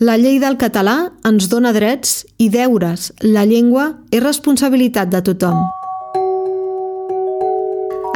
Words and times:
La 0.00 0.14
llei 0.16 0.38
del 0.40 0.54
català 0.56 1.10
ens 1.28 1.50
dona 1.52 1.74
drets 1.76 2.22
i 2.40 2.46
deures. 2.48 3.10
La 3.20 3.42
llengua 3.44 3.98
és 4.08 4.22
responsabilitat 4.24 5.10
de 5.12 5.18
tothom. 5.26 5.58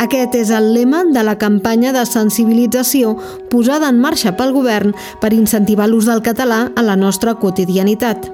Aquest 0.00 0.32
és 0.38 0.52
el 0.56 0.70
lema 0.72 1.02
de 1.12 1.20
la 1.28 1.34
campanya 1.36 1.92
de 1.92 2.06
sensibilització 2.08 3.18
posada 3.52 3.90
en 3.92 3.98
marxa 4.00 4.32
pel 4.38 4.54
govern 4.56 4.94
per 5.20 5.34
incentivar 5.36 5.90
l'ús 5.90 6.08
del 6.08 6.24
català 6.24 6.70
a 6.72 6.84
la 6.86 6.96
nostra 6.96 7.36
quotidianitat. 7.36 8.30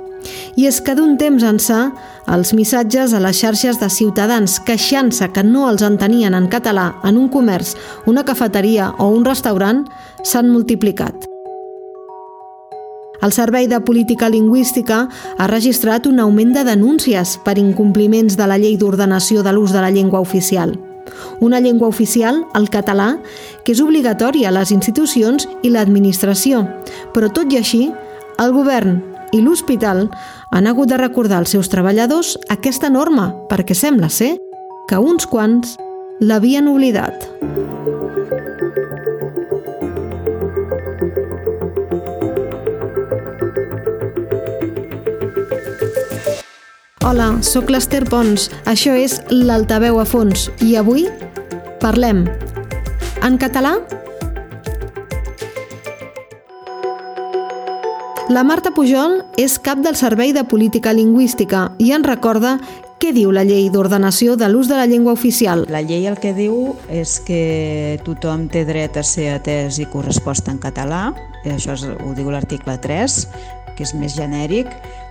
I 0.55 0.69
és 0.71 0.79
que 0.79 0.95
d'un 0.95 1.17
temps 1.19 1.43
ençà, 1.43 1.81
els 2.31 2.55
missatges 2.55 3.17
a 3.17 3.23
les 3.25 3.43
xarxes 3.43 3.83
de 3.83 3.91
ciutadans 3.91 4.61
queixant-se 4.63 5.27
que 5.35 5.43
no 5.43 5.67
els 5.73 5.83
entenien 5.83 6.39
en 6.39 6.47
català 6.55 6.93
en 7.03 7.19
un 7.19 7.27
comerç, 7.27 7.75
una 8.07 8.23
cafeteria 8.23 8.93
o 8.99 9.11
un 9.11 9.27
restaurant 9.27 9.83
s'han 10.23 10.55
multiplicat. 10.55 11.30
El 13.21 13.33
Servei 13.33 13.67
de 13.69 13.81
Política 13.81 14.29
Lingüística 14.29 15.09
ha 15.37 15.47
registrat 15.47 16.07
un 16.07 16.21
augment 16.21 16.55
de 16.57 16.65
denúncies 16.65 17.37
per 17.45 17.59
incompliments 17.59 18.37
de 18.37 18.47
la 18.49 18.57
Llei 18.57 18.79
d'Ordenació 18.81 19.43
de 19.45 19.53
l'Ús 19.53 19.75
de 19.77 19.83
la 19.85 19.91
Llengua 19.91 20.21
Oficial. 20.21 20.79
Una 21.41 21.61
llengua 21.61 21.89
oficial, 21.89 22.45
el 22.55 22.69
català, 22.71 23.19
que 23.65 23.73
és 23.73 23.81
obligatòria 23.81 24.49
a 24.49 24.55
les 24.55 24.71
institucions 24.73 25.49
i 25.63 25.73
l'administració. 25.73 26.63
Però 27.15 27.29
tot 27.33 27.53
i 27.53 27.59
així, 27.61 27.89
el 28.39 28.55
govern 28.57 29.01
i 29.33 29.41
l'hospital 29.41 30.09
han 30.51 30.67
hagut 30.67 30.91
de 30.91 30.99
recordar 31.01 31.41
als 31.41 31.53
seus 31.57 31.69
treballadors 31.73 32.37
aquesta 32.49 32.91
norma 32.91 33.31
perquè 33.51 33.77
sembla 33.77 34.09
ser 34.09 34.37
que 34.89 34.99
uns 34.99 35.27
quants 35.27 35.77
l'havien 36.21 36.69
oblidat. 36.69 37.29
Hola, 47.01 47.39
sóc 47.41 47.71
l'Ester 47.73 48.03
Pons, 48.05 48.51
això 48.69 48.93
és 48.93 49.15
l'Altaveu 49.33 49.97
a 50.03 50.05
fons. 50.05 50.51
I 50.61 50.75
avui 50.77 51.07
parlem. 51.81 52.27
En 53.25 53.39
català? 53.41 53.79
La 58.29 58.45
Marta 58.45 58.75
Pujol 58.77 59.17
és 59.41 59.57
cap 59.65 59.81
del 59.81 59.97
Servei 59.97 60.35
de 60.37 60.45
Política 60.45 60.93
Lingüística 60.93 61.71
i 61.81 61.89
ens 61.97 62.05
recorda 62.05 62.59
què 63.01 63.15
diu 63.17 63.33
la 63.33 63.47
llei 63.49 63.73
d'ordenació 63.73 64.37
de 64.37 64.53
l'ús 64.53 64.69
de 64.69 64.77
la 64.77 64.85
llengua 64.85 65.17
oficial. 65.17 65.65
La 65.73 65.81
llei 65.81 66.05
el 66.05 66.21
que 66.21 66.37
diu 66.37 66.75
és 66.93 67.17
que 67.25 67.97
tothom 68.05 68.51
té 68.53 68.67
dret 68.69 69.01
a 69.01 69.09
ser 69.09 69.31
atès 69.39 69.81
i 69.81 69.89
corresposta 69.89 70.53
en 70.53 70.61
català, 70.61 71.07
això 71.49 71.81
és, 71.81 71.89
ho 71.89 72.13
diu 72.13 72.29
l'article 72.29 72.77
3, 72.77 73.23
que 73.73 73.89
és 73.89 73.97
més 73.97 74.13
genèric, 74.21 74.69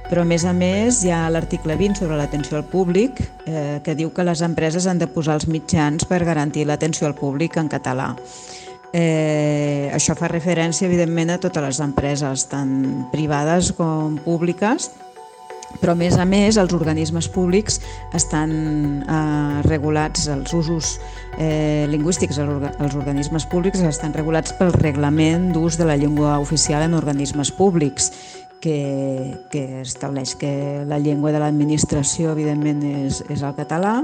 però 0.10 0.24
a 0.26 0.28
més 0.28 0.44
a 0.46 0.54
més 0.58 1.04
hi 1.06 1.12
ha 1.14 1.28
l'article 1.30 1.76
20 1.78 2.02
sobre 2.02 2.18
l'atenció 2.18 2.58
al 2.58 2.66
públic 2.66 3.22
eh, 3.46 3.80
que 3.86 3.94
diu 3.96 4.10
que 4.10 4.26
les 4.26 4.42
empreses 4.42 4.88
han 4.90 4.98
de 4.98 5.08
posar 5.08 5.38
els 5.38 5.46
mitjans 5.48 6.08
per 6.10 6.24
garantir 6.26 6.66
l'atenció 6.66 7.08
al 7.08 7.16
públic 7.16 7.60
en 7.62 7.70
català. 7.70 8.16
Eh, 8.90 9.92
això 9.94 10.16
fa 10.18 10.32
referència, 10.32 10.88
evidentment, 10.90 11.30
a 11.30 11.38
totes 11.38 11.62
les 11.62 11.82
empreses, 11.86 12.48
tant 12.50 12.74
privades 13.14 13.70
com 13.78 14.18
públiques, 14.26 14.90
però 15.78 15.94
a 15.94 16.00
més 16.00 16.18
a 16.18 16.26
més 16.26 16.58
els 16.58 16.74
organismes 16.74 17.30
públics 17.30 17.78
estan 18.18 18.52
eh, 19.06 19.62
regulats, 19.70 20.26
els 20.34 20.54
usos 20.58 20.96
eh, 21.38 21.86
lingüístics 21.92 22.42
els 22.42 22.98
organismes 22.98 23.46
públics 23.46 23.86
estan 23.86 24.16
regulats 24.18 24.58
pel 24.58 24.74
reglament 24.74 25.52
d'ús 25.54 25.78
de 25.78 25.86
la 25.86 25.98
llengua 26.02 26.40
oficial 26.42 26.88
en 26.88 26.98
organismes 26.98 27.54
públics 27.54 28.10
que, 28.62 29.38
que 29.52 29.82
estableix 29.82 30.36
que 30.36 30.84
la 30.88 31.00
llengua 31.00 31.32
de 31.32 31.40
l'administració 31.40 32.34
evidentment 32.36 32.84
és, 32.84 33.24
és 33.30 33.44
el 33.44 33.56
català, 33.58 34.04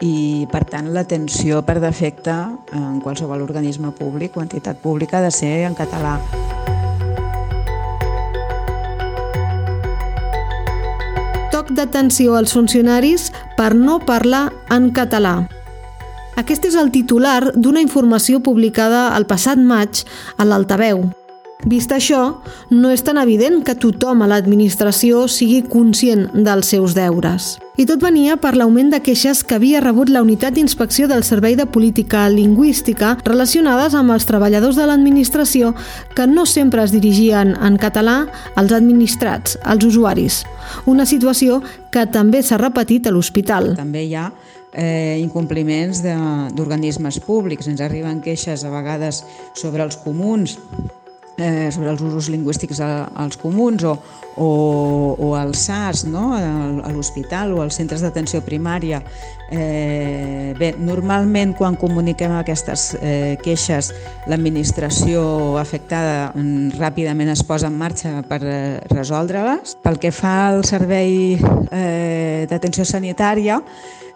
i 0.00 0.46
per 0.52 0.62
tant 0.70 0.92
l'atenció 0.94 1.64
per 1.66 1.80
defecte 1.82 2.34
en 2.76 3.00
qualsevol 3.02 3.42
organisme 3.42 3.90
públic 3.90 4.36
o 4.36 4.44
entitat 4.44 4.78
pública 4.78 5.18
ha 5.18 5.26
de 5.26 5.32
ser 5.34 5.66
en 5.66 5.74
català. 5.74 6.18
Toc 11.50 11.74
d'atenció 11.74 12.38
als 12.38 12.54
funcionaris 12.54 13.32
per 13.58 13.74
no 13.74 13.98
parlar 13.98 14.48
en 14.70 14.92
català. 14.94 15.48
Aquest 16.38 16.68
és 16.70 16.76
el 16.78 16.92
titular 16.94 17.50
d'una 17.56 17.82
informació 17.82 18.38
publicada 18.38 19.08
el 19.18 19.26
passat 19.26 19.58
maig 19.58 20.04
a 20.38 20.46
l'Altaveu. 20.46 21.08
Vist 21.66 21.90
això, 21.90 22.38
no 22.70 22.90
és 22.94 23.02
tan 23.02 23.18
evident 23.18 23.64
que 23.66 23.74
tothom 23.74 24.20
a 24.22 24.28
l'administració 24.30 25.24
sigui 25.26 25.64
conscient 25.66 26.28
dels 26.46 26.68
seus 26.70 26.94
deures. 26.94 27.56
I 27.78 27.86
tot 27.86 28.02
venia 28.02 28.36
per 28.38 28.52
l'augment 28.54 28.92
de 28.92 29.00
queixes 29.02 29.40
que 29.42 29.56
havia 29.56 29.80
rebut 29.82 30.10
la 30.10 30.22
Unitat 30.22 30.54
d'Inspecció 30.54 31.08
del 31.10 31.24
Servei 31.26 31.56
de 31.58 31.66
Política 31.66 32.28
Lingüística 32.30 33.16
relacionades 33.26 33.96
amb 33.98 34.14
els 34.14 34.26
treballadors 34.26 34.78
de 34.78 34.86
l'administració 34.86 35.72
que 36.14 36.28
no 36.30 36.46
sempre 36.46 36.84
es 36.84 36.94
dirigien 36.94 37.56
en 37.58 37.78
català 37.78 38.28
als 38.54 38.74
administrats, 38.74 39.58
als 39.62 39.86
usuaris. 39.86 40.44
Una 40.86 41.06
situació 41.06 41.58
que 41.90 42.06
també 42.06 42.42
s'ha 42.42 42.60
repetit 42.62 43.06
a 43.06 43.14
l'hospital. 43.14 43.74
També 43.78 44.04
hi 44.06 44.14
ha 44.14 44.28
eh, 44.72 45.18
incompliments 45.18 46.04
d'organismes 46.06 47.18
públics. 47.26 47.66
Ens 47.66 47.82
arriben 47.82 48.22
queixes 48.22 48.62
a 48.62 48.70
vegades 48.70 49.24
sobre 49.58 49.82
els 49.82 49.98
comuns 50.02 50.58
eh, 51.38 51.70
sobre 51.72 51.92
els 51.94 52.02
usos 52.02 52.28
lingüístics 52.28 52.80
als 52.82 53.38
comuns 53.38 53.84
o, 53.86 53.94
o, 54.36 54.48
o 55.18 55.32
als 55.38 55.64
SAS, 55.68 56.04
no? 56.10 56.34
a 56.34 56.92
l'hospital 56.92 57.54
o 57.54 57.62
als 57.62 57.78
centres 57.78 58.02
d'atenció 58.02 58.42
primària. 58.44 59.00
Eh, 59.48 60.52
bé, 60.58 60.74
normalment 60.76 61.54
quan 61.56 61.78
comuniquem 61.80 62.34
aquestes 62.36 62.90
eh, 63.00 63.38
queixes 63.40 63.94
l'administració 64.28 65.56
afectada 65.56 66.34
mm, 66.34 66.74
ràpidament 66.76 67.32
es 67.32 67.44
posa 67.46 67.70
en 67.70 67.78
marxa 67.80 68.18
per 68.28 68.42
eh, 68.42 68.58
resoldre-les. 68.92 69.78
Pel 69.84 69.96
que 70.02 70.12
fa 70.12 70.50
al 70.50 70.66
servei 70.68 71.38
eh, 71.38 72.44
d'atenció 72.50 72.84
sanitària, 72.84 73.62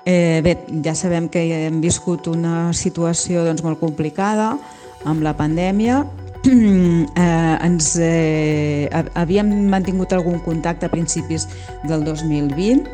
eh, 0.04 0.43
bé, 0.44 0.59
ja 0.84 0.94
sabem 0.99 1.31
que 1.33 1.47
hem 1.62 1.81
viscut 1.81 2.28
una 2.28 2.72
situació 2.77 3.47
doncs, 3.47 3.65
molt 3.65 3.81
complicada 3.81 4.56
amb 5.09 5.25
la 5.25 5.33
pandèmia 5.39 6.03
eh, 6.48 7.66
ens 7.66 7.92
eh, 8.03 8.91
havíem 9.14 9.53
mantingut 9.70 10.12
algun 10.12 10.41
contacte 10.42 10.88
a 10.88 10.92
principis 10.92 11.47
del 11.86 12.03
2020 12.04 12.88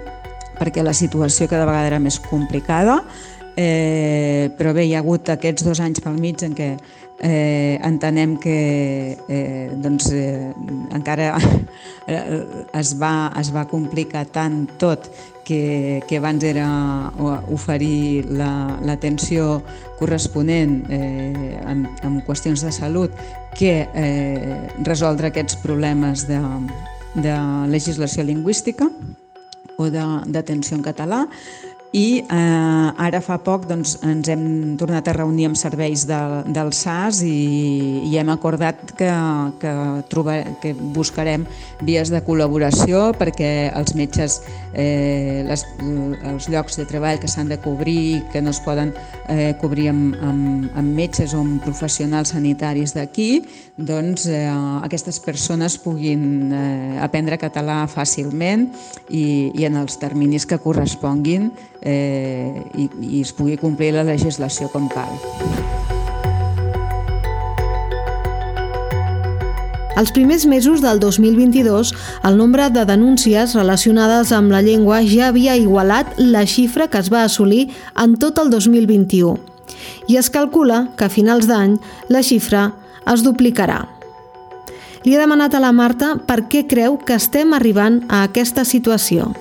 perquè 0.58 0.82
la 0.82 0.92
situació 0.92 1.48
cada 1.48 1.66
vegada 1.68 1.86
era 1.94 2.00
més 2.02 2.18
complicada. 2.20 3.00
Eh, 3.58 4.50
però 4.58 4.74
bé, 4.74 4.84
hi 4.86 4.94
ha 4.94 5.00
hagut 5.02 5.30
aquests 5.32 5.64
dos 5.66 5.80
anys 5.82 6.02
pel 6.04 6.18
mig 6.20 6.44
en 6.46 6.54
què 6.54 6.74
eh, 7.20 7.78
entenem 7.82 8.36
que 8.38 9.18
eh, 9.28 9.70
doncs, 9.74 10.12
eh, 10.12 10.52
encara 10.94 11.36
es 12.82 12.94
va, 13.00 13.32
es 13.38 13.52
va 13.54 13.66
complicar 13.68 14.26
tant 14.32 14.66
tot 14.78 15.10
que, 15.44 16.02
que 16.06 16.18
abans 16.20 16.44
era 16.44 16.68
oferir 17.48 18.26
l'atenció 18.28 19.58
la, 19.58 19.86
corresponent 19.98 20.84
eh, 20.90 21.58
en, 21.66 21.86
en 22.06 22.20
qüestions 22.26 22.62
de 22.62 22.72
salut 22.72 23.14
que 23.58 23.88
eh, 23.88 24.68
resoldre 24.86 25.32
aquests 25.32 25.58
problemes 25.64 26.26
de, 26.28 26.38
de 27.18 27.34
legislació 27.72 28.24
lingüística 28.28 28.86
o 29.78 29.88
d'atenció 29.90 30.78
en 30.78 30.84
català 30.86 31.24
i 31.92 32.20
eh, 32.20 32.88
ara 33.00 33.20
fa 33.24 33.38
poc 33.40 33.64
doncs, 33.68 33.94
ens 34.04 34.28
hem 34.28 34.76
tornat 34.76 35.06
a 35.08 35.14
reunir 35.16 35.46
amb 35.48 35.56
serveis 35.56 36.04
de, 36.08 36.18
del 36.52 36.72
SAS 36.76 37.22
i, 37.24 38.04
i 38.04 38.18
hem 38.20 38.28
acordat 38.28 38.92
que, 38.98 39.08
que, 39.62 39.72
trobar, 40.12 40.36
que 40.60 40.74
buscarem 40.76 41.46
vies 41.80 42.12
de 42.12 42.20
col·laboració 42.26 43.14
perquè 43.16 43.70
els 43.72 43.94
metges, 43.96 44.42
eh, 44.74 45.46
les, 45.48 45.64
els 46.28 46.50
llocs 46.52 46.76
de 46.76 46.84
treball 46.90 47.22
que 47.22 47.30
s'han 47.30 47.48
de 47.48 47.56
cobrir 47.64 48.20
que 48.34 48.44
no 48.44 48.52
es 48.52 48.60
poden 48.60 48.92
eh, 49.32 49.54
cobrir 49.62 49.88
amb, 49.94 50.18
amb, 50.20 50.68
amb 50.76 50.92
metges 50.92 51.32
o 51.32 51.40
amb 51.40 51.64
professionals 51.64 52.34
sanitaris 52.36 52.92
d'aquí, 52.98 53.46
doncs 53.80 54.26
eh, 54.28 54.44
aquestes 54.84 55.22
persones 55.24 55.78
puguin 55.80 56.52
eh, 56.52 57.00
aprendre 57.00 57.40
català 57.40 57.80
fàcilment 57.88 58.68
i, 59.08 59.54
i 59.56 59.64
en 59.64 59.80
els 59.80 59.96
terminis 59.96 60.44
que 60.44 60.60
corresponguin 60.60 61.48
eh, 61.82 62.62
i, 62.74 62.88
i 63.00 63.20
es 63.22 63.32
pugui 63.32 63.58
complir 63.60 63.92
la 63.96 64.06
legislació 64.06 64.70
com 64.72 64.88
cal. 64.92 65.12
Els 69.98 70.12
primers 70.14 70.44
mesos 70.46 70.78
del 70.78 71.00
2022, 71.02 71.90
el 72.22 72.36
nombre 72.38 72.68
de 72.70 72.84
denúncies 72.86 73.56
relacionades 73.58 74.30
amb 74.30 74.52
la 74.54 74.60
llengua 74.62 75.00
ja 75.02 75.32
havia 75.32 75.56
igualat 75.58 76.20
la 76.22 76.44
xifra 76.46 76.86
que 76.86 77.00
es 77.02 77.10
va 77.10 77.24
assolir 77.26 77.64
en 77.98 78.14
tot 78.14 78.38
el 78.38 78.52
2021. 78.52 79.34
I 80.06 80.20
es 80.22 80.30
calcula 80.30 80.84
que 80.96 81.08
a 81.08 81.10
finals 81.10 81.50
d'any 81.50 81.80
la 82.14 82.22
xifra 82.22 82.68
es 83.10 83.26
duplicarà. 83.26 83.88
Li 85.02 85.16
he 85.16 85.18
demanat 85.18 85.58
a 85.58 85.64
la 85.66 85.74
Marta 85.74 86.14
per 86.30 86.44
què 86.46 86.68
creu 86.70 87.00
que 87.02 87.18
estem 87.18 87.50
arribant 87.58 88.04
a 88.06 88.22
aquesta 88.30 88.62
situació. 88.62 89.32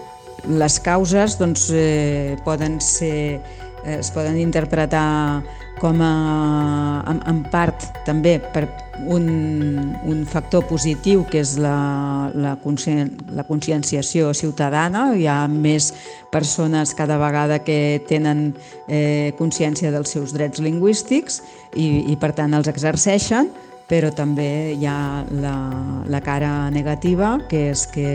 Les 0.47 0.79
causes 0.79 1.37
doncs, 1.39 1.69
eh, 1.75 2.37
poden 2.45 2.79
ser, 2.81 3.41
eh, 3.83 3.97
es 3.99 4.11
poden 4.15 4.37
interpretar 4.39 5.43
com 5.79 6.01
a, 6.01 7.03
en, 7.07 7.19
en 7.29 7.41
part 7.51 7.83
també 8.07 8.37
per 8.53 8.65
un, 9.05 9.27
un 10.07 10.23
factor 10.25 10.65
positiu 10.69 11.23
que 11.29 11.41
és 11.43 11.55
la, 11.61 12.31
la, 12.33 12.55
conscien, 12.63 13.11
la 13.37 13.45
conscienciació 13.47 14.33
ciutadana. 14.37 15.11
Hi 15.15 15.27
ha 15.29 15.37
més 15.51 15.91
persones 16.33 16.95
cada 16.97 17.19
vegada 17.21 17.59
que 17.63 18.01
tenen 18.09 18.49
eh, 18.87 19.33
consciència 19.37 19.93
dels 19.93 20.15
seus 20.15 20.33
drets 20.35 20.63
lingüístics 20.63 21.41
i, 21.75 22.07
i 22.11 22.17
per 22.19 22.33
tant 22.37 22.57
els 22.57 22.71
exerceixen 22.71 23.51
però 23.87 24.09
també 24.11 24.75
hi 24.75 24.85
ha 24.85 25.23
la, 25.31 25.55
la 26.11 26.19
cara 26.23 26.69
negativa, 26.75 27.37
que 27.47 27.69
és 27.71 27.85
que 27.87 28.07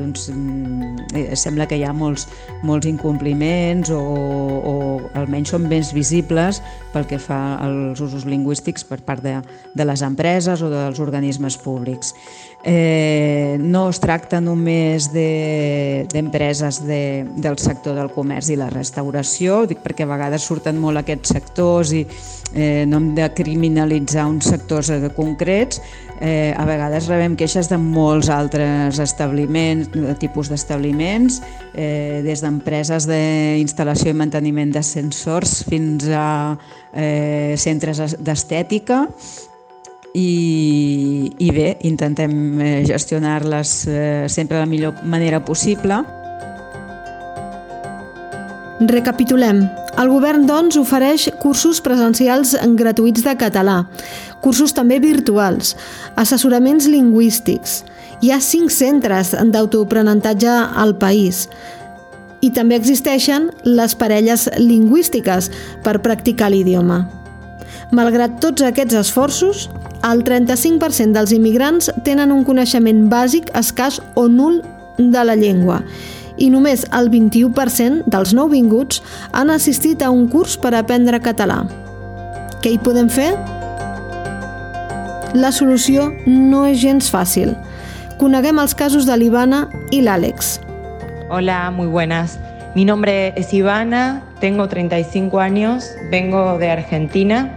doncs, 0.00 0.26
mm, 0.34 1.06
eh, 1.14 1.36
sembla 1.38 1.68
que 1.70 1.78
hi 1.78 1.84
ha 1.86 1.92
molts, 1.94 2.26
molts 2.66 2.88
incompliments 2.90 3.92
o, 3.94 4.00
o 4.00 4.74
almenys 5.14 5.54
són 5.54 5.68
més 5.70 5.94
visibles 5.94 6.58
pel 6.90 7.06
que 7.06 7.20
fa 7.22 7.60
als 7.62 8.02
usos 8.02 8.26
lingüístics 8.26 8.82
per 8.86 8.98
part 9.06 9.22
de, 9.22 9.38
de 9.74 9.86
les 9.86 10.02
empreses 10.02 10.66
o 10.66 10.70
dels 10.72 10.98
organismes 10.98 11.58
públics. 11.62 12.14
Eh, 12.62 13.56
no 13.58 13.86
es 13.88 13.98
tracta 14.02 14.36
només 14.44 15.06
d'empreses 15.14 16.82
de, 16.84 16.98
de, 17.24 17.40
del 17.40 17.56
sector 17.56 17.96
del 17.96 18.10
comerç 18.12 18.50
i 18.52 18.58
la 18.60 18.68
restauració, 18.68 19.62
dic 19.70 19.80
perquè 19.80 20.04
a 20.04 20.10
vegades 20.10 20.44
surten 20.44 20.76
molt 20.76 21.00
aquests 21.00 21.32
sectors 21.32 21.94
i 21.96 22.04
eh, 22.04 22.84
no 22.84 23.00
hem 23.00 23.08
de 23.16 23.30
criminalitzar 23.32 24.26
uns 24.28 24.50
sectors 24.52 24.92
concrets, 25.16 25.80
eh, 26.20 26.52
a 26.52 26.66
vegades 26.68 27.08
rebem 27.08 27.32
queixes 27.40 27.70
de 27.72 27.80
molts 27.80 28.28
altres 28.28 29.00
establiments, 29.00 29.88
tipus 30.20 30.52
d'establiments, 30.52 31.40
eh, 31.72 32.20
des 32.26 32.44
d'empreses 32.44 33.08
d'instal·lació 33.08 34.12
i 34.12 34.20
manteniment 34.20 34.76
d'ascensors 34.76 35.62
fins 35.64 36.10
a 36.12 36.58
eh, 36.92 37.56
centres 37.56 38.20
d'estètica, 38.20 39.06
i, 40.14 41.32
i 41.38 41.50
bé, 41.54 41.74
intentem 41.86 42.32
eh, 42.60 42.70
gestionar-les 42.86 43.74
eh, 43.86 44.24
sempre 44.28 44.58
de 44.58 44.64
la 44.64 44.70
millor 44.70 45.04
manera 45.04 45.42
possible. 45.44 46.02
Recapitulem. 48.80 49.66
El 50.00 50.08
govern, 50.08 50.46
doncs, 50.48 50.78
ofereix 50.80 51.28
cursos 51.42 51.82
presencials 51.84 52.54
gratuïts 52.78 53.22
de 53.26 53.34
català, 53.36 53.82
cursos 54.40 54.72
també 54.72 54.96
virtuals, 55.02 55.74
assessoraments 56.16 56.86
lingüístics. 56.88 57.82
Hi 58.24 58.32
ha 58.32 58.40
cinc 58.40 58.72
centres 58.72 59.34
d'autoaprenentatge 59.34 60.54
al 60.80 60.94
país. 60.96 61.46
I 62.40 62.48
també 62.56 62.78
existeixen 62.80 63.50
les 63.68 63.94
parelles 64.00 64.48
lingüístiques 64.56 65.50
per 65.84 65.98
practicar 66.00 66.48
l'idioma. 66.48 67.02
Malgrat 67.92 68.38
tots 68.40 68.64
aquests 68.64 68.96
esforços, 68.96 69.68
el 70.06 70.22
35% 70.24 71.12
dels 71.12 71.32
immigrants 71.36 71.90
tenen 72.06 72.32
un 72.32 72.44
coneixement 72.48 73.04
bàsic 73.12 73.50
escàs 73.58 74.00
o 74.16 74.26
nul 74.28 74.60
de 74.96 75.24
la 75.24 75.36
llengua 75.36 75.82
i 76.40 76.48
només 76.48 76.86
el 76.96 77.10
21% 77.12 78.08
dels 78.08 78.32
nouvinguts 78.36 79.02
han 79.36 79.52
assistit 79.52 80.02
a 80.02 80.08
un 80.10 80.26
curs 80.32 80.56
per 80.56 80.72
aprendre 80.74 81.20
català. 81.20 81.66
Què 82.64 82.72
hi 82.72 82.80
podem 82.80 83.10
fer? 83.12 83.34
La 85.36 85.52
solució 85.52 86.08
no 86.26 86.64
és 86.66 86.80
gens 86.80 87.10
fàcil. 87.12 87.52
Coneguem 88.18 88.58
els 88.60 88.74
casos 88.74 89.06
de 89.06 89.16
l'Ivana 89.20 89.66
i 89.92 90.00
l'Àlex. 90.04 90.58
Hola, 91.30 91.70
muy 91.70 91.86
buenas. 91.86 92.38
Mi 92.74 92.84
nombre 92.84 93.34
es 93.36 93.52
Ivana, 93.52 94.22
tengo 94.40 94.68
35 94.68 95.40
años, 95.40 95.90
vengo 96.10 96.56
de 96.58 96.70
Argentina 96.70 97.50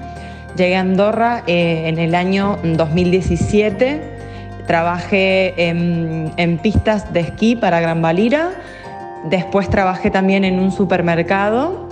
Llegué 0.55 0.75
a 0.75 0.81
Andorra 0.81 1.43
eh, 1.47 1.85
en 1.87 1.97
el 1.97 2.13
año 2.13 2.59
2017, 2.63 4.01
trabajé 4.67 5.55
en, 5.57 6.59
pistas 6.61 7.11
de 7.11 7.21
esquí 7.21 7.55
para 7.55 7.79
Gran 7.79 8.03
Valira, 8.03 8.51
después 9.25 9.67
trabajé 9.69 10.11
también 10.11 10.45
en 10.45 10.59
un 10.59 10.71
supermercado 10.71 11.87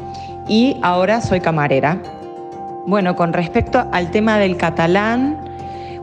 y 0.48 0.78
ahora 0.84 1.22
soy 1.22 1.40
camarera. 1.40 1.98
Bueno, 2.86 3.16
con 3.16 3.34
respecto 3.34 3.84
al 3.92 4.12
tema 4.12 4.38
del 4.38 4.58
catalán, 4.58 5.38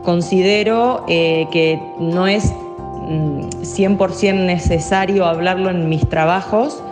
considero 0.03 1.05
eh, 1.07 1.47
que 1.51 1.81
no 1.97 2.27
es 2.27 2.53
100% 3.07 4.33
mm, 4.33 4.45
necesario 4.45 5.25
hablarlo 5.25 5.69
en 5.69 5.87
mis 5.87 6.07
trabajos, 6.09 6.83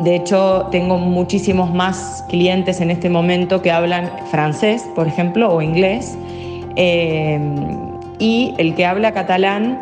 de 0.00 0.16
hecho, 0.16 0.68
tengo 0.70 0.96
muchísimos 0.96 1.72
más 1.72 2.24
clientes 2.28 2.80
en 2.80 2.90
este 2.90 3.10
momento 3.10 3.60
que 3.60 3.70
hablan 3.70 4.10
francés, 4.30 4.88
por 4.94 5.06
ejemplo, 5.06 5.52
o 5.52 5.60
inglés. 5.60 6.16
Eh, 6.76 7.38
y 8.18 8.54
el 8.58 8.74
que 8.74 8.86
habla 8.86 9.12
catalán 9.12 9.78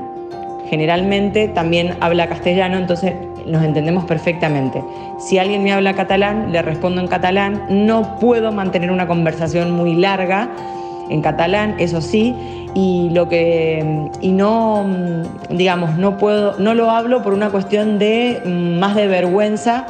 generalmente 0.68 1.48
también 1.48 1.96
habla 2.00 2.28
castellano, 2.28 2.78
entonces 2.78 3.14
nos 3.46 3.62
entendemos 3.62 4.04
perfectamente. 4.04 4.82
Si 5.18 5.38
alguien 5.38 5.62
me 5.62 5.72
habla 5.72 5.94
catalán, 5.94 6.52
le 6.52 6.62
respondo 6.62 7.00
en 7.00 7.06
catalán. 7.06 7.62
No 7.68 8.18
puedo 8.18 8.52
mantener 8.52 8.90
una 8.90 9.06
conversación 9.06 9.70
muy 9.70 9.94
larga 9.94 10.48
en 11.10 11.22
catalán, 11.22 11.76
eso 11.78 12.00
sí, 12.00 12.34
y 12.74 13.08
lo 13.10 13.28
que 13.28 14.10
y 14.20 14.28
no 14.28 14.86
digamos 15.48 15.96
no 15.96 16.18
puedo 16.18 16.58
no 16.58 16.74
lo 16.74 16.90
hablo 16.90 17.22
por 17.22 17.32
una 17.32 17.48
cuestión 17.48 17.98
de 17.98 18.42
más 18.44 18.94
de 18.94 19.08
vergüenza 19.08 19.86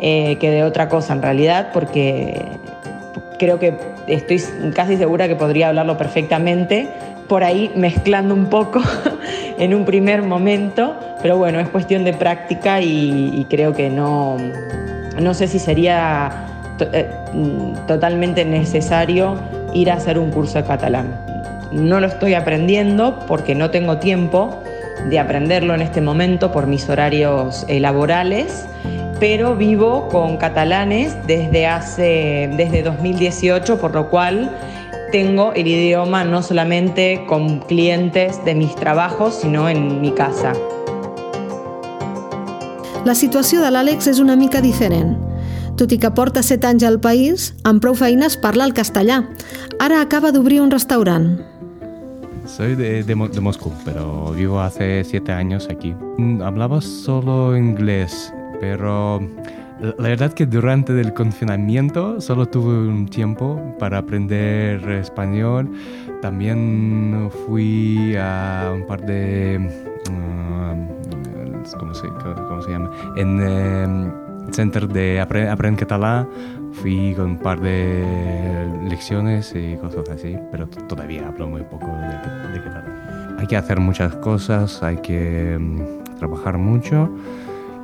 eh, 0.00 0.36
que 0.40 0.50
de 0.50 0.64
otra 0.64 0.88
cosa 0.88 1.12
en 1.12 1.22
realidad, 1.22 1.70
porque 1.72 2.42
creo 3.38 3.58
que 3.58 3.78
estoy 4.06 4.42
casi 4.74 4.96
segura 4.96 5.28
que 5.28 5.36
podría 5.36 5.68
hablarlo 5.68 5.96
perfectamente, 5.98 6.88
por 7.28 7.44
ahí 7.44 7.70
mezclando 7.74 8.34
un 8.34 8.46
poco 8.46 8.80
en 9.58 9.74
un 9.74 9.84
primer 9.84 10.22
momento, 10.22 10.96
pero 11.22 11.38
bueno, 11.38 11.60
es 11.60 11.68
cuestión 11.68 12.04
de 12.04 12.12
práctica 12.12 12.80
y, 12.80 13.46
creo 13.48 13.74
que 13.74 13.90
no, 13.90 14.36
no 15.20 15.34
sé 15.34 15.46
si 15.48 15.58
sería 15.58 16.46
eh, 16.92 17.10
totalmente 17.86 18.44
necesario 18.44 19.36
ir 19.74 19.90
a 19.90 19.94
hacer 19.94 20.18
un 20.18 20.30
curso 20.30 20.58
de 20.58 20.64
catalán. 20.64 21.14
No 21.72 22.00
lo 22.00 22.06
estoy 22.06 22.34
aprendiendo 22.34 23.20
porque 23.28 23.54
no 23.54 23.70
tengo 23.70 23.98
tiempo 23.98 24.62
de 25.08 25.18
aprenderlo 25.18 25.74
en 25.74 25.82
este 25.82 26.00
momento 26.00 26.52
por 26.52 26.66
mis 26.66 26.88
horarios 26.88 27.64
eh, 27.68 27.80
laborales 27.80 28.66
pero 29.20 29.54
vivo 29.54 30.08
con 30.08 30.38
catalanes 30.38 31.14
desde 31.26 31.66
hace 31.66 32.50
desde 32.56 32.82
2018, 32.82 33.78
por 33.78 33.94
lo 33.94 34.08
cual 34.08 34.50
tengo 35.12 35.52
el 35.52 35.66
idioma 35.66 36.24
no 36.24 36.42
solamente 36.42 37.24
con 37.28 37.60
clientes 37.60 38.42
de 38.44 38.54
mis 38.54 38.74
trabajos, 38.74 39.34
sino 39.42 39.68
en 39.68 40.00
mi 40.00 40.12
casa. 40.12 40.54
La 43.04 43.14
situació 43.14 43.60
de 43.60 43.70
l'Àlex 43.72 44.08
és 44.10 44.18
una 44.20 44.36
mica 44.36 44.60
diferent. 44.60 45.16
Tot 45.76 45.92
i 45.92 45.98
que 46.00 46.10
porta 46.12 46.42
7 46.44 46.66
anys 46.68 46.84
al 46.84 46.98
país, 47.00 47.52
amb 47.64 47.80
prou 47.80 47.96
feines 47.96 48.36
parla 48.40 48.66
el 48.68 48.74
castellà. 48.76 49.22
Ara 49.80 50.00
acaba 50.00 50.32
d'obrir 50.32 50.60
un 50.60 50.70
restaurant. 50.70 51.38
Soy 52.44 52.74
de, 52.74 53.02
de, 53.04 53.14
de, 53.14 53.40
Moscú, 53.40 53.72
pero 53.84 54.32
vivo 54.32 54.60
hace 54.60 55.04
siete 55.04 55.32
años 55.32 55.68
aquí. 55.70 55.94
Hablaba 56.42 56.80
solo 56.80 57.56
inglés 57.56 58.32
pero 58.60 59.20
la 59.80 60.08
verdad 60.08 60.32
que 60.34 60.44
durante 60.44 60.98
el 61.00 61.14
confinamiento 61.14 62.20
solo 62.20 62.46
tuve 62.46 62.88
un 62.88 63.08
tiempo 63.08 63.74
para 63.78 63.98
aprender 63.98 64.86
español. 64.90 65.70
También 66.20 67.30
fui 67.46 68.14
a 68.16 68.72
un 68.74 68.86
par 68.86 69.00
de... 69.06 69.58
Uh, 70.10 71.78
¿cómo, 71.78 71.94
se, 71.94 72.08
¿cómo, 72.08 72.62
se, 72.62 72.70
llama? 72.70 72.90
En 73.16 73.40
eh, 73.42 74.12
Center 74.52 74.86
de 74.86 75.20
Aprender 75.20 75.76
Catalán 75.76 76.28
fui 76.72 77.14
con 77.14 77.26
un 77.26 77.38
par 77.38 77.60
de 77.60 78.68
lecciones 78.88 79.54
y 79.54 79.76
cosas 79.76 80.08
así, 80.10 80.36
pero 80.50 80.66
todavía 80.68 81.26
hablo 81.26 81.48
muy 81.48 81.62
poco 81.62 81.86
de, 81.86 82.52
de 82.52 82.64
catalán. 82.64 83.36
Hay 83.38 83.46
que 83.46 83.56
hacer 83.56 83.80
muchas 83.80 84.14
cosas, 84.16 84.82
hay 84.82 84.98
que 84.98 85.56
um, 85.56 85.78
trabajar 86.18 86.58
mucho 86.58 87.10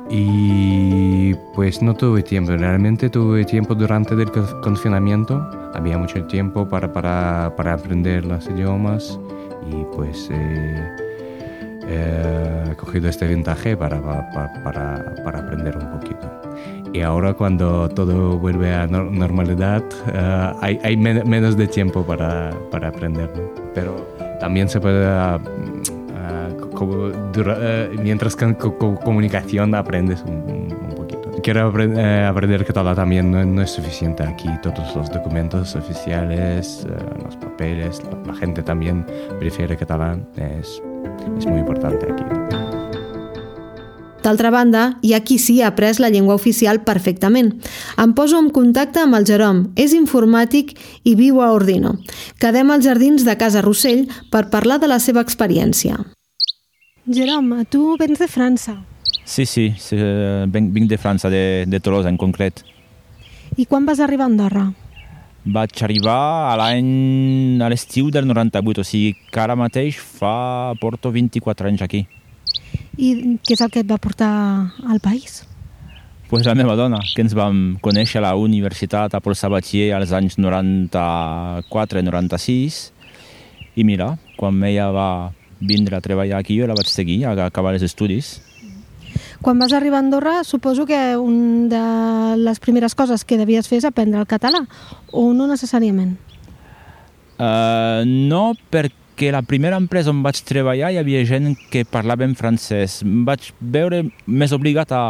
y 0.09 1.33
pues 1.53 1.81
no 1.81 1.93
tuve 1.93 2.23
tiempo, 2.23 2.55
realmente 2.55 3.09
tuve 3.09 3.43
tiempo 3.43 3.75
durante 3.75 4.13
el 4.13 4.31
confinamiento, 4.61 5.49
había 5.73 5.97
mucho 5.97 6.23
tiempo 6.25 6.67
para, 6.67 6.91
para, 6.91 7.53
para 7.55 7.73
aprender 7.73 8.25
los 8.25 8.47
idiomas. 8.47 9.19
Y 9.69 9.83
pues 9.95 10.29
eh, 10.31 10.87
eh, 11.87 12.63
he 12.71 12.75
cogido 12.75 13.09
este 13.09 13.27
ventaje 13.27 13.75
para, 13.75 14.01
para, 14.63 15.13
para, 15.23 15.39
aprender 15.39 15.77
un 15.77 15.99
poquito. 15.99 16.41
Y 16.93 17.01
ahora 17.01 17.33
cuando 17.33 17.89
todo 17.89 18.37
vuelve 18.37 18.73
a 18.73 18.87
normalidad 18.87 19.83
uh, 20.07 20.57
hay, 20.61 20.79
hay 20.83 20.95
menos 20.95 21.57
de 21.57 21.67
tiempo 21.67 22.03
para 22.05 22.49
aprenderlo, 22.87 23.53
pero 23.73 24.07
también 24.39 24.69
se 24.69 24.79
puede 24.79 25.05
como 26.77 27.09
dura- 27.33 27.57
eh, 27.59 27.97
mientras 28.01 28.35
que 28.35 28.53
con 28.55 28.97
comunicación 28.97 29.73
aprendes 29.73 30.21
un, 30.21 30.69
un 30.71 30.95
poquito. 30.95 31.31
Quiero 31.41 31.73
eh, 31.79 32.25
aprender 32.25 32.65
catalán 32.65 32.95
también, 32.95 33.31
no, 33.31 33.43
no 33.43 33.61
es 33.61 33.71
suficiente 33.71 34.23
aquí, 34.23 34.49
todos 34.61 34.95
los 34.95 35.09
documentos 35.09 35.75
oficiales, 35.75 36.85
eh, 36.87 37.23
los 37.23 37.35
papeles, 37.37 38.01
la, 38.03 38.31
la 38.31 38.35
gente 38.35 38.61
también 38.61 39.05
prefiere 39.39 39.75
catalán, 39.75 40.27
es, 40.35 40.81
es 41.37 41.45
muy 41.47 41.59
importante 41.59 42.07
aquí. 42.11 42.23
D'altra 44.23 44.49
banda, 44.51 44.97
hi 45.01 45.13
ha 45.13 45.21
qui 45.23 45.37
sí 45.39 45.61
ha 45.61 45.69
après 45.69 46.01
la 46.01 46.09
llengua 46.09 46.35
oficial 46.35 46.81
perfectament. 46.83 47.61
Em 47.95 48.11
poso 48.17 48.41
en 48.41 48.49
contacte 48.51 48.99
amb 48.99 49.15
el 49.15 49.23
Jerome, 49.29 49.69
és 49.79 49.93
informàtic 49.95 50.73
i 51.07 51.15
viu 51.15 51.39
a 51.39 51.53
Ordino. 51.55 51.93
Quedem 52.41 52.73
als 52.75 52.83
jardins 52.89 53.23
de 53.23 53.37
Casa 53.39 53.63
Rossell 53.63 54.09
per 54.33 54.49
parlar 54.51 54.81
de 54.83 54.91
la 54.91 54.99
seva 54.99 55.23
experiència. 55.23 56.01
Jerome, 57.07 57.63
tu 57.65 57.95
vens 57.97 58.19
de 58.19 58.27
França. 58.27 58.83
Sí, 59.23 59.45
sí, 59.45 59.73
sí 59.79 59.95
eh, 59.95 60.45
vinc, 60.47 60.73
vinc 60.75 60.89
de 60.89 60.97
França, 60.97 61.29
de, 61.29 61.65
de 61.67 61.79
Tolosa 61.79 62.09
en 62.11 62.17
concret. 62.17 62.63
I 63.55 63.65
quan 63.65 63.85
vas 63.87 63.99
arribar 64.03 64.25
a 64.27 64.31
Andorra? 64.31 64.73
Vaig 65.47 65.83
arribar 65.83 66.51
a 66.51 66.55
l'any 66.59 67.61
a 67.63 67.69
l'estiu 67.71 68.11
del 68.11 68.27
98, 68.27 68.81
o 68.83 68.87
sigui 68.87 69.15
que 69.31 69.39
ara 69.39 69.55
mateix 69.55 69.95
fa, 69.97 70.73
porto 70.81 71.11
24 71.15 71.67
anys 71.71 71.81
aquí. 71.85 72.07
I 72.99 73.37
què 73.39 73.53
és 73.55 73.61
el 73.63 73.71
que 73.71 73.79
et 73.85 73.87
va 73.87 73.97
portar 74.01 74.73
al 74.83 74.99
país? 74.99 75.45
pues 76.27 76.45
la 76.45 76.55
meva 76.55 76.75
dona, 76.75 76.99
que 77.15 77.21
ens 77.23 77.33
vam 77.37 77.77
conèixer 77.79 78.19
a 78.19 78.23
la 78.25 78.35
universitat 78.35 79.13
a 79.15 79.21
Paul 79.23 79.35
Sabatier 79.39 79.95
als 79.95 80.11
anys 80.11 80.35
94-96 80.35 82.91
i 83.79 83.87
mira, 83.87 84.19
quan 84.35 84.59
ella 84.67 84.91
va 84.91 85.31
vindre 85.59 85.97
a 85.97 86.01
treballar 86.01 86.39
aquí 86.39 86.59
jo 86.59 86.67
la 86.67 86.75
vaig 86.77 86.89
seguir 86.91 87.23
a 87.25 87.33
acabar 87.45 87.73
els 87.73 87.85
estudis. 87.85 88.37
Quan 89.41 89.59
vas 89.59 89.73
arribar 89.73 89.97
a 89.97 90.05
Andorra, 90.05 90.43
suposo 90.43 90.85
que 90.85 91.17
una 91.17 91.67
de 91.69 92.37
les 92.41 92.59
primeres 92.59 92.95
coses 92.95 93.23
que 93.23 93.37
devies 93.37 93.67
fer 93.69 93.79
és 93.81 93.85
aprendre 93.85 94.19
el 94.19 94.29
català, 94.29 94.63
o 95.13 95.29
no 95.33 95.47
necessàriament? 95.49 96.15
Uh, 97.37 98.01
no, 98.01 98.55
perquè 98.73 99.29
la 99.33 99.43
primera 99.45 99.77
empresa 99.77 100.09
on 100.09 100.23
vaig 100.25 100.41
treballar 100.45 100.89
hi 100.91 100.97
havia 100.97 101.21
gent 101.29 101.53
que 101.71 101.85
parlava 101.85 102.25
en 102.25 102.33
francès. 102.35 103.03
Em 103.05 103.21
vaig 103.29 103.51
veure 103.61 104.07
més 104.25 104.55
obligat 104.57 104.91
a, 104.91 105.03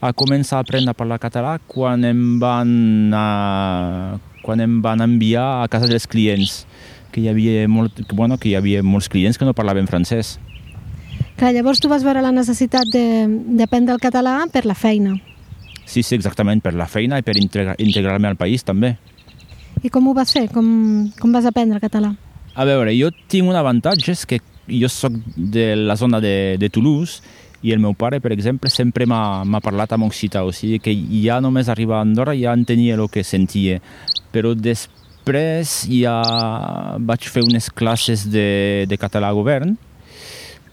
a 0.00 0.12
començar 0.16 0.58
a 0.58 0.64
aprendre 0.64 0.96
a 0.96 0.96
parlar 0.96 1.20
català 1.20 1.58
quan 1.68 2.08
em 2.08 2.22
van, 2.40 2.72
uh, 3.12 4.40
quan 4.42 4.64
em 4.64 4.80
van 4.80 5.04
enviar 5.04 5.48
a 5.60 5.68
casa 5.68 5.90
dels 5.92 6.08
clients 6.08 6.62
que 7.12 7.20
hi 7.22 7.28
havia, 7.28 7.66
molt, 7.68 7.94
que, 8.06 8.14
bueno, 8.16 8.36
que 8.38 8.50
hi 8.50 8.54
havia 8.58 8.82
molts 8.82 9.08
clients 9.08 9.38
que 9.38 9.44
no 9.48 9.54
parlaven 9.54 9.86
francès. 9.88 10.38
Clar, 11.38 11.52
llavors 11.54 11.78
tu 11.80 11.88
vas 11.88 12.02
veure 12.04 12.20
la 12.22 12.32
necessitat 12.34 12.88
de- 12.92 13.28
d'aprendre 13.58 13.94
el 13.94 14.00
català 14.00 14.40
per 14.52 14.64
la 14.66 14.74
feina. 14.74 15.16
Sí, 15.86 16.02
sí, 16.02 16.14
exactament, 16.14 16.60
per 16.62 16.74
la 16.74 16.86
feina 16.86 17.18
i 17.18 17.22
per 17.22 17.36
integra- 17.38 17.76
integrar-me 17.78 18.28
al 18.28 18.36
país 18.36 18.64
també. 18.64 18.96
I 19.82 19.88
com 19.88 20.06
ho 20.08 20.14
vas 20.14 20.32
fer? 20.32 20.48
Com, 20.50 21.10
com 21.20 21.32
vas 21.32 21.46
aprendre 21.46 21.78
català? 21.80 22.14
A 22.54 22.64
veure, 22.64 22.90
jo 22.98 23.10
tinc 23.28 23.48
un 23.48 23.54
avantatge, 23.56 24.10
és 24.12 24.26
que 24.26 24.40
jo 24.68 24.88
sóc 24.88 25.12
de 25.36 25.76
la 25.76 25.94
zona 25.96 26.20
de, 26.20 26.56
de 26.58 26.68
Toulouse 26.68 27.22
i 27.62 27.72
el 27.72 27.78
meu 27.78 27.94
pare, 27.94 28.20
per 28.20 28.32
exemple, 28.32 28.68
sempre 28.70 29.06
m'ha 29.06 29.60
parlat 29.62 29.92
amb 29.94 30.04
occità, 30.04 30.42
o 30.44 30.52
sigui 30.52 30.78
que 30.82 30.92
ja 31.24 31.40
només 31.40 31.68
arribar 31.68 31.98
a 31.98 32.02
Andorra 32.02 32.34
ja 32.36 32.52
entenia 32.52 32.94
el 32.98 33.08
que 33.08 33.22
sentia. 33.24 33.80
Però 34.34 34.52
després 34.54 34.88
ja 35.32 36.16
vaig 36.98 37.28
fer 37.28 37.42
unes 37.44 37.68
classes 37.70 38.24
de, 38.30 38.86
de 38.88 38.96
català 38.96 39.28
a 39.28 39.36
govern, 39.36 39.76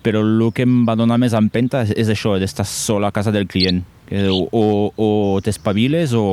però 0.06 0.22
el 0.22 0.52
que 0.54 0.64
em 0.64 0.84
va 0.86 0.96
donar 0.96 1.18
més 1.18 1.34
empenta 1.34 1.82
és, 1.84 1.92
és 1.98 2.10
això, 2.14 2.36
d'estar 2.40 2.66
sol 2.70 3.06
a 3.06 3.12
casa 3.12 3.34
del 3.34 3.48
client. 3.48 3.84
Que 4.06 4.28
o, 4.30 4.46
o, 4.54 4.66
o 4.96 5.08
t'espaviles 5.42 6.14
o, 6.14 6.26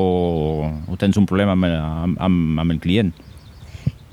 o 0.87 0.97
tens 1.01 1.17
un 1.17 1.27
problema 1.27 1.57
amb, 1.57 1.65
amb, 2.21 2.61
amb 2.61 2.75
el 2.75 2.81
client. 2.81 3.15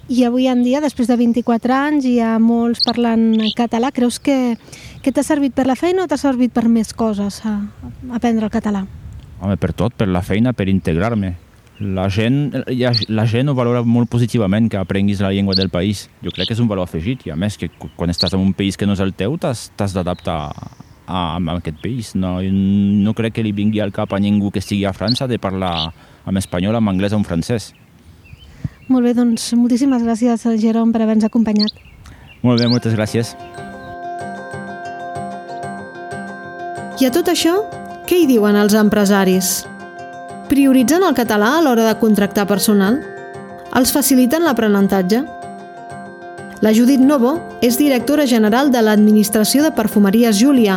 I 0.10 0.24
avui 0.26 0.48
en 0.50 0.64
dia, 0.64 0.80
després 0.82 1.06
de 1.12 1.18
24 1.20 1.76
anys, 1.76 2.08
hi 2.08 2.16
ha 2.24 2.40
molts 2.42 2.82
parlant 2.88 3.36
català. 3.58 3.92
Creus 3.94 4.18
que, 4.18 4.56
que 5.04 5.12
t'ha 5.14 5.22
servit 5.28 5.54
per 5.54 5.68
la 5.70 5.76
feina 5.78 6.08
o 6.08 6.10
t'ha 6.10 6.18
servit 6.18 6.56
per 6.56 6.66
més 6.72 6.96
coses 6.98 7.44
a, 7.46 7.60
a 7.60 8.16
aprendre 8.18 8.48
el 8.48 8.54
català? 8.54 8.88
Home, 9.40 9.60
per 9.60 9.70
tot, 9.78 9.94
per 9.94 10.08
la 10.10 10.24
feina, 10.26 10.56
per 10.56 10.66
integrar-me. 10.72 11.36
La 11.80 12.10
gent, 12.12 12.52
la 13.08 13.24
gent 13.24 13.48
ho 13.48 13.56
valora 13.56 13.86
molt 13.88 14.10
positivament 14.12 14.68
que 14.68 14.76
aprenguis 14.76 15.22
la 15.24 15.32
llengua 15.32 15.56
del 15.56 15.70
país. 15.72 16.10
Jo 16.20 16.34
crec 16.36 16.50
que 16.50 16.58
és 16.58 16.60
un 16.60 16.68
valor 16.68 16.90
afegit 16.90 17.24
i 17.28 17.32
a 17.32 17.38
més 17.40 17.56
que 17.58 17.70
quan 17.96 18.12
estàs 18.12 18.36
en 18.36 18.44
un 18.44 18.52
país 18.54 18.76
que 18.76 18.88
no 18.88 18.98
és 18.98 19.04
el 19.04 19.14
teu 19.16 19.38
t'has 19.40 19.70
t'has 19.80 19.96
d'adaptar 19.96 20.40
a, 20.52 20.68
a, 21.08 21.56
aquest 21.56 21.80
país. 21.80 22.12
No, 22.20 22.38
no 22.44 23.16
crec 23.16 23.38
que 23.40 23.48
li 23.48 23.56
vingui 23.56 23.80
al 23.80 23.96
cap 23.96 24.12
a 24.12 24.20
ningú 24.20 24.52
que 24.52 24.60
estigui 24.60 24.84
a 24.84 24.94
França 24.94 25.28
de 25.28 25.40
parlar 25.40 25.94
en 26.28 26.38
espanyol, 26.38 26.76
en 26.76 26.92
anglès 26.92 27.16
o 27.16 27.22
en 27.22 27.24
francès. 27.24 27.72
Molt 28.90 29.06
bé, 29.06 29.16
doncs 29.16 29.54
moltíssimes 29.56 30.04
gràcies, 30.04 30.44
Jerome, 30.60 30.92
per 30.92 31.06
haver-nos 31.06 31.30
acompanyat. 31.30 31.72
Molt 32.44 32.60
bé, 32.60 32.68
moltes 32.68 32.96
gràcies. 32.98 33.36
I 37.00 37.08
a 37.08 37.12
tot 37.16 37.32
això, 37.32 37.62
què 38.10 38.20
hi 38.20 38.28
diuen 38.28 38.58
els 38.60 38.76
empresaris? 38.76 39.62
Prioritzen 40.50 41.04
el 41.06 41.14
català 41.14 41.50
a 41.56 41.62
l'hora 41.62 41.84
de 41.86 41.98
contractar 42.02 42.48
personal? 42.50 42.96
Els 43.78 43.92
faciliten 43.94 44.42
l'aprenentatge? 44.48 45.22
La 46.62 46.74
Judit 46.76 47.00
Novo 47.00 47.38
és 47.64 47.78
directora 47.80 48.26
general 48.28 48.68
de 48.68 48.82
l'Administració 48.84 49.62
de 49.64 49.70
Perfumeries 49.72 50.36
Júlia 50.36 50.74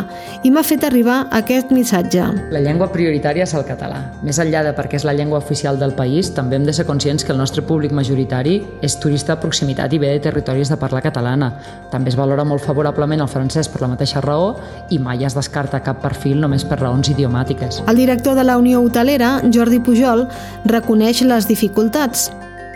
i 0.47 0.47
m'ha 0.47 0.61
fet 0.63 0.85
arribar 0.87 1.25
aquest 1.35 1.73
missatge. 1.75 2.23
La 2.55 2.61
llengua 2.63 2.87
prioritària 2.93 3.43
és 3.43 3.51
el 3.51 3.65
català. 3.67 3.97
Més 4.23 4.39
enllà 4.39 4.61
de 4.63 4.71
perquè 4.77 4.95
és 4.95 5.03
la 5.03 5.11
llengua 5.11 5.41
oficial 5.43 5.75
del 5.81 5.91
país, 5.97 6.29
també 6.31 6.55
hem 6.55 6.63
de 6.63 6.71
ser 6.71 6.85
conscients 6.87 7.27
que 7.27 7.33
el 7.35 7.41
nostre 7.41 7.65
públic 7.67 7.91
majoritari 7.91 8.61
és 8.79 8.95
turista 8.95 9.35
de 9.35 9.41
proximitat 9.41 9.91
i 9.91 9.99
ve 9.99 10.13
de 10.13 10.21
territoris 10.23 10.71
de 10.71 10.79
parla 10.79 11.03
catalana. 11.03 11.51
També 11.91 12.13
es 12.13 12.19
valora 12.19 12.47
molt 12.47 12.63
favorablement 12.63 13.25
el 13.25 13.31
francès 13.35 13.67
per 13.67 13.83
la 13.83 13.91
mateixa 13.91 14.23
raó 14.23 14.53
i 14.87 15.01
mai 15.03 15.27
es 15.27 15.35
descarta 15.35 15.83
cap 15.83 15.99
perfil 15.99 16.39
només 16.39 16.63
per 16.63 16.79
raons 16.79 17.11
idiomàtiques. 17.11 17.83
El 17.91 17.99
director 17.99 18.39
de 18.39 18.47
la 18.47 18.55
Unió 18.55 18.79
Hotelera, 18.79 19.41
Jordi 19.51 19.83
Pujol, 19.83 20.29
reconeix 20.63 21.25
les 21.27 21.51
dificultats. 21.51 22.29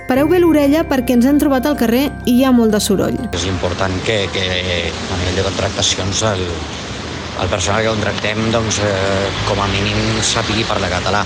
Pareu 0.08 0.30
bé 0.32 0.38
l'orella 0.40 0.86
perquè 0.88 1.18
ens 1.18 1.26
hem 1.28 1.36
trobat 1.42 1.66
al 1.68 1.76
carrer 1.76 2.06
i 2.24 2.38
hi 2.38 2.44
ha 2.48 2.54
molt 2.56 2.72
de 2.72 2.80
soroll. 2.80 3.18
És 3.36 3.44
important 3.50 3.92
que, 4.08 4.22
que 4.32 4.46
a 4.88 5.18
nivell 5.20 5.42
de 5.42 5.44
contractacions 5.50 6.22
el, 6.30 6.44
el 7.44 7.50
personal 7.52 7.84
que 7.84 7.92
contractem 7.92 8.40
doncs, 8.54 8.80
eh, 8.88 9.28
com 9.50 9.60
a 9.60 9.68
mínim 9.74 10.00
sàpigui 10.24 10.64
parlar 10.70 10.94
català. 10.96 11.26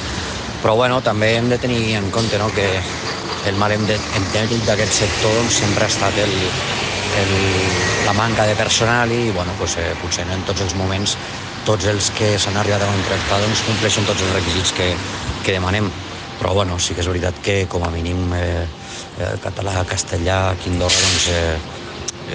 Però 0.64 0.74
bueno, 0.80 0.98
també 1.06 1.36
hem 1.38 1.50
de 1.54 1.60
tenir 1.62 1.94
en 2.00 2.10
compte 2.10 2.42
no, 2.42 2.50
que 2.58 2.66
el 3.50 3.62
mal 3.62 3.74
endè- 3.78 4.02
endèmic 4.18 4.66
d'aquest 4.66 4.98
sector 5.04 5.38
doncs, 5.38 5.62
sempre 5.62 5.86
ha 5.86 5.94
estat 5.94 6.18
el, 6.26 6.34
el, 7.22 7.34
la 8.10 8.18
manca 8.18 8.50
de 8.50 8.58
personal 8.58 9.14
i 9.14 9.28
bueno, 9.30 9.54
doncs, 9.62 9.78
eh, 9.78 9.92
potser 10.02 10.26
no 10.26 10.40
en 10.40 10.46
tots 10.50 10.66
els 10.66 10.74
moments 10.78 11.20
tots 11.70 11.86
els 11.86 12.10
que 12.18 12.34
s'han 12.42 12.58
arribat 12.58 12.82
a 12.82 12.90
contractar 12.90 13.44
doncs, 13.46 13.62
compleixen 13.70 14.10
tots 14.10 14.26
els 14.26 14.34
requisits 14.40 14.74
que, 14.74 14.96
que 15.46 15.54
demanem. 15.60 15.94
Però 16.42 16.56
bueno, 16.58 16.80
sí 16.82 16.96
que 16.98 17.04
és 17.06 17.08
veritat 17.08 17.38
que 17.46 17.68
com 17.70 17.86
a 17.86 17.92
mínim 17.94 18.34
eh, 18.34 18.66
el 19.22 19.38
català, 19.44 19.84
castellà, 19.86 20.48
aquí 20.56 20.72
a 20.72 20.74
Andorra 20.74 21.04
doncs, 21.06 21.28
eh, 21.30 21.82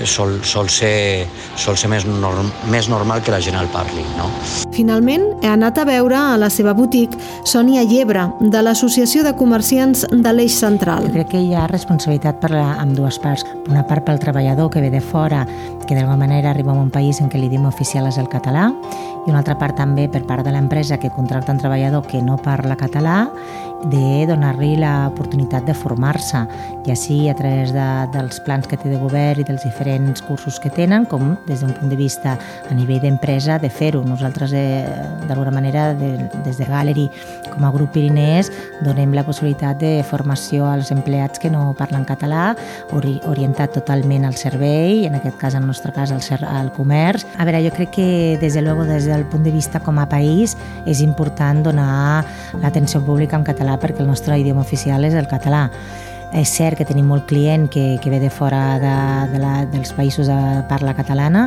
sol, 0.05 0.45
sol, 0.45 0.69
ser, 0.71 1.27
sol 1.57 1.77
ser 1.77 1.89
més, 1.91 2.05
norm, 2.07 2.51
més 2.71 2.87
normal 2.91 3.23
que 3.25 3.33
la 3.33 3.41
gent 3.43 3.57
el 3.59 3.67
parli, 3.73 4.05
no? 4.19 4.29
Finalment, 4.77 5.25
he 5.43 5.49
anat 5.51 5.79
a 5.81 5.87
veure 5.89 6.19
a 6.19 6.37
la 6.39 6.51
seva 6.53 6.75
boutique 6.77 7.19
Sònia 7.49 7.83
Llebre, 7.89 8.27
de 8.41 8.63
l'Associació 8.63 9.25
de 9.25 9.35
Comerciants 9.39 10.05
de 10.13 10.35
l'Eix 10.35 10.59
Central. 10.59 11.09
Jo 11.09 11.15
crec 11.17 11.33
que 11.35 11.43
hi 11.43 11.55
ha 11.57 11.67
responsabilitat 11.71 12.41
per 12.43 12.53
la, 12.53 12.67
amb 12.83 12.97
dues 12.99 13.19
parts. 13.23 13.47
Una 13.71 13.87
part 13.89 14.05
pel 14.07 14.21
treballador 14.23 14.71
que 14.71 14.85
ve 14.85 14.93
de 14.93 15.01
fora, 15.01 15.47
que 15.87 15.95
d'alguna 15.95 16.19
manera 16.27 16.51
arriba 16.51 16.75
a 16.75 16.81
un 16.81 16.91
país 16.91 17.21
en 17.23 17.31
què 17.31 17.41
l'idioma 17.41 17.73
oficial 17.73 18.07
és 18.11 18.19
el 18.23 18.29
català, 18.31 18.69
i 19.27 19.31
una 19.31 19.41
altra 19.41 19.57
part 19.59 19.79
també 19.79 20.07
per 20.11 20.23
part 20.27 20.45
de 20.47 20.53
l'empresa 20.55 21.01
que 21.03 21.11
contracta 21.15 21.55
un 21.55 21.59
treballador 21.63 22.07
que 22.07 22.21
no 22.23 22.37
parla 22.43 22.77
català, 22.79 23.25
de 23.91 24.27
donar-li 24.27 24.75
l'oportunitat 24.81 25.67
de 25.67 25.75
formar-se, 25.75 26.43
ja 26.87 26.95
sigui 26.99 27.29
a 27.31 27.35
través 27.39 27.73
de, 27.75 27.85
dels 28.15 28.41
plans 28.47 28.67
que 28.67 28.79
té 28.79 28.91
de 28.91 28.99
govern 28.99 29.43
i 29.43 29.47
dels 29.47 29.65
diferents 29.67 30.23
cursos 30.27 30.59
que 30.63 30.71
tenen, 30.71 31.07
com 31.07 31.35
des 31.47 31.63
d'un 31.63 31.75
punt 31.77 31.91
de 31.91 31.99
vista 31.99 32.37
a 32.37 32.75
nivell 32.75 33.03
d'empresa 33.03 33.61
de 33.63 33.71
fer-ho. 33.71 34.03
Nosaltres, 34.07 34.55
eh, 34.57 34.85
d'alguna 35.29 35.53
manera, 35.55 35.93
de, 35.95 36.17
des 36.45 36.59
de 36.59 36.67
Gallery, 36.67 37.07
com 37.53 37.67
a 37.67 37.73
grup 37.75 37.93
Pirinès, 37.95 38.51
donem 38.85 39.15
la 39.15 39.25
possibilitat 39.27 39.79
de 39.81 40.03
formació 40.07 40.67
als 40.71 40.91
empleats 40.95 41.43
que 41.43 41.51
no 41.51 41.75
parlen 41.79 42.07
català, 42.09 42.55
ori 42.97 43.17
orientat 43.31 43.75
totalment 43.77 44.27
al 44.27 44.37
servei, 44.39 45.07
en 45.07 45.19
aquest 45.19 45.39
cas, 45.39 45.55
en 45.55 45.63
el 45.63 45.71
nostre 45.71 45.93
cas, 45.95 46.13
al, 46.13 46.23
al 46.47 46.73
comerç. 46.75 47.27
A 47.39 47.47
veure, 47.47 47.63
jo 47.65 47.75
crec 47.75 47.95
que, 47.97 48.09
des 48.41 48.55
de 48.55 48.63
luego, 48.63 48.85
des 48.85 49.07
del 49.07 49.27
punt 49.31 49.47
de 49.47 49.55
vista 49.55 49.81
com 49.81 49.99
a 49.99 50.09
país, 50.11 50.57
és 50.87 51.01
important 51.03 51.63
donar 51.67 52.25
l'atenció 52.63 53.03
pública 53.05 53.39
en 53.39 53.47
català 53.47 53.76
perquè 53.83 54.05
el 54.05 54.11
nostre 54.11 54.39
idioma 54.41 54.65
oficial 54.65 55.05
és 55.05 55.15
el 55.15 55.29
català. 55.31 55.71
És 56.35 56.51
cert 56.51 56.77
que 56.77 56.85
tenim 56.85 57.07
molt 57.09 57.29
client 57.31 57.69
que, 57.71 57.97
que 58.03 58.11
ve 58.11 58.19
de 58.21 58.31
fora 58.35 58.79
de, 58.83 58.95
de 59.33 59.39
la, 59.41 59.53
dels 59.71 59.93
països 59.97 60.27
de 60.29 60.39
parla 60.69 60.93
catalana, 60.99 61.47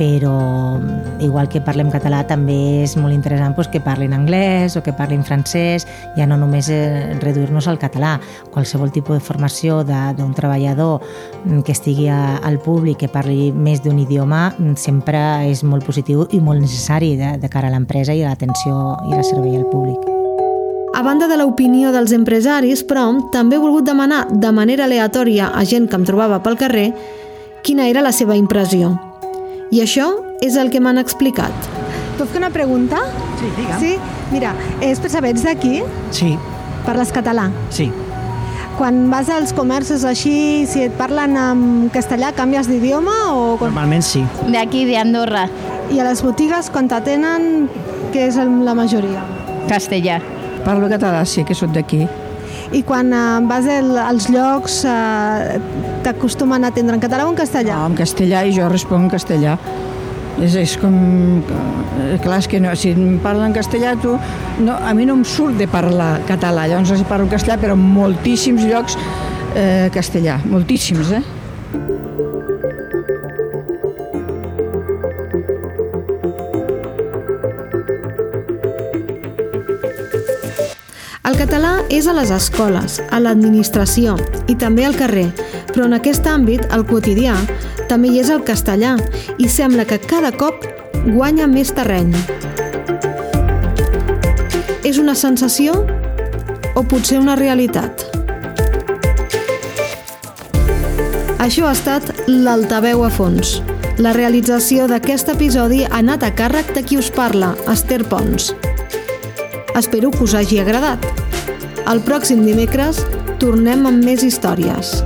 però 0.00 0.80
igual 1.20 1.48
que 1.52 1.60
parlem 1.60 1.90
català 1.92 2.22
també 2.24 2.84
és 2.86 2.94
molt 2.96 3.12
interessant 3.12 3.52
pues, 3.56 3.68
que 3.68 3.82
parlin 3.84 4.14
anglès 4.16 4.78
o 4.78 4.82
que 4.84 4.94
parlin 4.96 5.24
francès, 5.26 5.84
ja 6.16 6.24
no 6.28 6.38
només 6.40 6.70
eh, 6.72 7.18
reduir-nos 7.20 7.68
al 7.68 7.76
català. 7.82 8.14
Qualsevol 8.54 8.94
tipus 8.94 9.18
de 9.18 9.24
formació 9.24 9.82
d'un 9.84 10.32
treballador 10.36 11.04
mm, 11.44 11.60
que 11.66 11.76
estigui 11.76 12.08
a, 12.08 12.38
al 12.38 12.56
públic, 12.64 13.02
que 13.02 13.12
parli 13.12 13.50
més 13.52 13.84
d'un 13.84 14.00
idioma, 14.00 14.46
mm, 14.56 14.78
sempre 14.80 15.20
és 15.50 15.64
molt 15.64 15.84
positiu 15.84 16.24
i 16.32 16.40
molt 16.40 16.64
necessari 16.64 17.12
de, 17.20 17.36
de 17.42 17.52
cara 17.52 17.68
a 17.68 17.76
l'empresa 17.76 18.16
i 18.16 18.24
a 18.24 18.32
l'atenció 18.32 18.96
i 19.10 19.18
el 19.18 19.24
servei 19.26 19.60
al 19.60 19.68
públic. 19.68 20.19
A 20.94 21.02
banda 21.02 21.28
de 21.30 21.36
l'opinió 21.38 21.92
dels 21.94 22.12
empresaris, 22.12 22.82
però, 22.84 23.04
també 23.32 23.56
he 23.56 23.62
volgut 23.62 23.86
demanar 23.86 24.24
de 24.30 24.50
manera 24.52 24.84
aleatòria 24.88 25.50
a 25.54 25.62
gent 25.64 25.86
que 25.88 25.96
em 25.96 26.04
trobava 26.04 26.40
pel 26.42 26.58
carrer 26.58 26.90
quina 27.62 27.86
era 27.88 28.02
la 28.02 28.12
seva 28.12 28.36
impressió. 28.36 28.90
I 29.70 29.80
això 29.84 30.08
és 30.42 30.56
el 30.58 30.70
que 30.70 30.80
m'han 30.82 30.98
explicat. 30.98 31.52
Puc 32.18 32.28
fer 32.32 32.40
una 32.42 32.50
pregunta? 32.50 32.98
Sí, 33.38 33.48
digue'm. 33.56 33.80
Sí? 33.80 33.92
Mira, 34.32 34.52
és 34.84 34.98
per 35.00 35.10
saber, 35.14 35.30
ets 35.36 35.44
d'aquí? 35.46 35.82
Sí, 36.10 36.36
Parles 36.86 37.12
català? 37.12 37.50
sí. 37.70 37.90
Quan 38.80 39.10
vas 39.12 39.28
als 39.28 39.50
comerços 39.52 40.06
així, 40.08 40.64
si 40.66 40.80
et 40.86 40.92
parlen 40.96 41.34
en 41.36 41.90
castellà, 41.92 42.30
canvies 42.32 42.64
d'idioma 42.70 43.12
o... 43.36 43.58
quan- 43.60 43.74
Normalment 43.74 44.00
sí. 44.02 44.22
De 44.48 44.56
aquí, 44.56 44.86
de 44.88 44.96
Andorra, 44.96 45.42
I 45.92 45.98
a 46.00 46.04
les 46.06 46.22
botigues, 46.24 46.70
quan 46.70 46.88
t'atenen, 46.88 47.68
què 48.14 48.24
és 48.30 48.36
la 48.40 48.72
majoria? 48.74 49.20
castellà. 49.68 50.16
Parlo 50.64 50.88
català, 50.92 51.24
sí, 51.24 51.44
que 51.44 51.56
sóc 51.56 51.72
d'aquí. 51.74 52.04
I 52.76 52.82
quan 52.86 53.12
eh, 53.14 53.40
vas 53.48 53.66
al, 53.70 53.94
als 53.98 54.28
llocs 54.30 54.82
eh, 54.86 55.58
t'acostumen 56.04 56.64
a 56.64 56.70
atendre 56.70 56.94
en 56.98 57.02
català 57.02 57.26
o 57.26 57.32
en 57.32 57.38
castellà? 57.38 57.80
No, 57.80 57.92
en 57.92 57.98
castellà 57.98 58.44
i 58.46 58.54
jo 58.54 58.68
responc 58.70 59.08
en 59.08 59.12
castellà. 59.12 59.56
És, 60.40 60.54
és 60.56 60.76
com... 60.80 60.94
eh, 61.40 62.14
Clar, 62.22 62.38
és 62.40 62.48
que 62.48 62.60
no, 62.62 62.72
si 62.78 62.94
em 62.94 63.18
parlen 63.24 63.50
en 63.50 63.56
castellà, 63.56 63.96
tu... 64.00 64.14
No, 64.62 64.76
a 64.76 64.94
mi 64.96 65.08
no 65.08 65.18
em 65.18 65.24
surt 65.26 65.58
de 65.60 65.66
parlar 65.70 66.20
català, 66.28 66.68
llavors 66.70 66.94
si 66.96 67.08
parlo 67.08 67.28
castellà, 67.32 67.58
però 67.60 67.76
en 67.76 67.84
moltíssims 67.96 68.64
llocs 68.68 68.96
eh, 69.56 69.90
castellà, 69.94 70.38
moltíssims, 70.48 71.12
eh? 71.18 71.24
Català 81.50 81.80
és 81.90 82.06
a 82.06 82.12
les 82.14 82.30
escoles, 82.30 83.00
a 83.10 83.18
l'administració 83.18 84.12
i 84.46 84.54
també 84.54 84.84
al 84.86 84.94
carrer, 84.94 85.24
però 85.72 85.88
en 85.88 85.96
aquest 85.96 86.22
àmbit, 86.30 86.62
el 86.70 86.84
quotidià, 86.86 87.32
també 87.90 88.12
hi 88.12 88.20
és 88.22 88.28
el 88.30 88.44
castellà 88.46 88.92
i 89.34 89.48
sembla 89.50 89.82
que 89.82 89.98
cada 89.98 90.30
cop 90.30 90.62
guanya 91.08 91.48
més 91.50 91.72
terreny. 91.74 92.12
És 94.86 95.00
una 95.02 95.16
sensació 95.18 95.74
o 96.78 96.84
potser 96.86 97.18
una 97.18 97.34
realitat? 97.34 98.04
Això 101.42 101.66
ha 101.66 101.74
estat 101.74 102.28
l'Altaveu 102.28 103.02
a 103.02 103.10
fons. 103.10 103.56
La 103.98 104.12
realització 104.14 104.86
d'aquest 104.86 105.34
episodi 105.34 105.82
ha 105.88 105.98
anat 105.98 106.22
a 106.22 106.30
càrrec 106.30 106.70
de 106.78 106.86
qui 106.86 107.00
us 107.00 107.10
parla, 107.10 107.56
Esther 107.66 108.04
Pons. 108.06 108.52
Espero 109.74 110.14
que 110.14 110.22
us 110.28 110.38
hagi 110.38 110.62
agradat. 110.62 111.29
El 111.88 112.02
pròxim 112.04 112.42
dimecres 112.44 113.00
tornem 113.40 113.86
amb 113.88 114.04
més 114.04 114.24
històries. 114.26 114.98